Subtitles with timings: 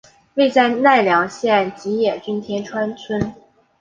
[0.33, 3.31] 位在奈良县吉野郡天川村。